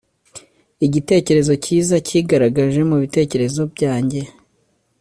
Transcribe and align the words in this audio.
Igitekerezo 0.85 1.53
cyiza 1.63 1.95
cyigaragaje 2.07 2.79
mubitekerezo 2.89 3.61
byanjye 3.73 4.21